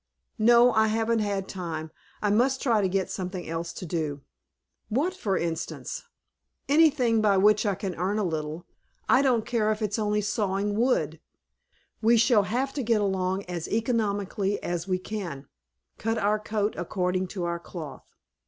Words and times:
"No, 0.39 0.71
I 0.73 0.87
haven't 0.87 1.19
had 1.19 1.47
time. 1.47 1.91
I 2.23 2.31
must 2.31 2.59
try 2.59 2.81
to 2.81 2.89
get 2.89 3.11
something 3.11 3.47
else 3.47 3.71
to 3.73 3.85
do." 3.85 4.21
"What, 4.89 5.13
for 5.13 5.37
instance?" 5.37 6.05
"Anything 6.67 7.21
by 7.21 7.37
which 7.37 7.67
I 7.67 7.75
can 7.75 7.93
earn 7.93 8.17
a 8.17 8.23
little, 8.23 8.65
I 9.07 9.21
don't 9.21 9.45
care 9.45 9.71
if 9.71 9.79
it's 9.79 9.99
only 9.99 10.21
sawing 10.21 10.75
wood. 10.75 11.19
We 12.01 12.17
shall 12.17 12.45
have 12.49 12.73
to 12.73 12.81
get 12.81 12.99
along 13.01 13.43
as 13.43 13.67
economically 13.67 14.57
as 14.63 14.87
we 14.87 14.97
can; 14.97 15.45
cut 15.99 16.17
our 16.17 16.39
coat 16.39 16.73
according 16.79 17.27
to 17.37 17.43
our 17.43 17.59
cloth." 17.59 18.15